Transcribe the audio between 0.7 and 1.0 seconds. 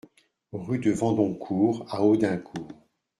de